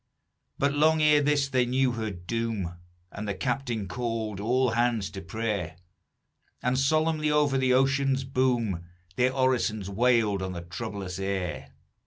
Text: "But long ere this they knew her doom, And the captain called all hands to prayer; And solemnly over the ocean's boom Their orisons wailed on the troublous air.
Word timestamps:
"But 0.57 0.73
long 0.73 0.99
ere 0.99 1.21
this 1.21 1.47
they 1.47 1.67
knew 1.67 1.91
her 1.91 2.09
doom, 2.09 2.75
And 3.11 3.27
the 3.27 3.35
captain 3.35 3.87
called 3.87 4.39
all 4.39 4.71
hands 4.71 5.11
to 5.11 5.21
prayer; 5.21 5.75
And 6.63 6.79
solemnly 6.79 7.29
over 7.29 7.55
the 7.55 7.73
ocean's 7.73 8.23
boom 8.23 8.83
Their 9.15 9.31
orisons 9.31 9.91
wailed 9.91 10.41
on 10.41 10.53
the 10.53 10.61
troublous 10.61 11.19
air. 11.19 11.73